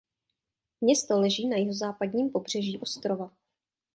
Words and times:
Město 0.81 1.19
leží 1.19 1.47
na 1.47 1.57
jihozápadním 1.57 2.29
pobřeží 2.29 2.77
ostrova. 2.79 3.31